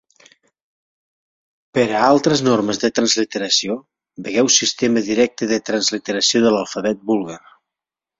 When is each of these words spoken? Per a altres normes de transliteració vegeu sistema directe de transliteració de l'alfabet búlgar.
Per 1.77 1.83
a 1.97 1.99
altres 2.05 2.41
normes 2.47 2.79
de 2.83 2.89
transliteració 2.99 3.75
vegeu 4.29 4.49
sistema 4.55 5.05
directe 5.11 5.49
de 5.53 5.61
transliteració 5.69 6.43
de 6.47 6.55
l'alfabet 6.57 7.05
búlgar. 7.13 7.39